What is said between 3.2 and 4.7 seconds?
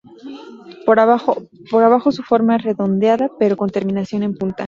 pero con terminación en punta.